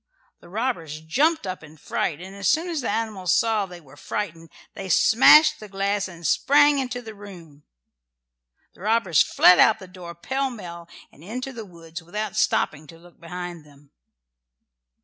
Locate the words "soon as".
2.47-2.81